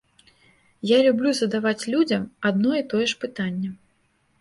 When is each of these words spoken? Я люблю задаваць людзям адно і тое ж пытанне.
Я 0.91 0.97
люблю 1.09 1.35
задаваць 1.41 1.87
людзям 1.97 2.27
адно 2.53 2.71
і 2.83 2.85
тое 2.95 3.07
ж 3.15 3.23
пытанне. 3.27 3.69